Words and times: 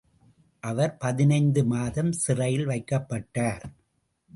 அவர் 0.63 0.97
பதினைந்து 0.97 1.65
மாதம் 1.65 2.11
சிறையில் 2.11 2.67
வைக்கப்பட்டார். 2.67 3.65